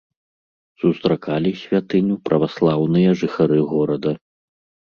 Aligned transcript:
Сустракалі 0.83 1.51
святыню 1.63 2.15
праваслаўныя 2.31 3.09
жыхары 3.23 3.59
горада. 3.75 4.11